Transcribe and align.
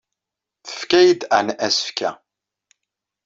Tefka-iyi-d 0.65 1.21
Ann 1.37 1.47
asefk-a. 1.65 2.11